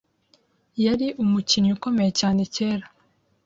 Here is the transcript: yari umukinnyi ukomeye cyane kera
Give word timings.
yari 0.85 1.07
umukinnyi 1.23 1.71
ukomeye 1.77 2.11
cyane 2.19 2.41
kera 2.55 2.85